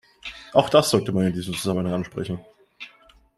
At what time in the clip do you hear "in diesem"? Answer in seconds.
1.27-1.53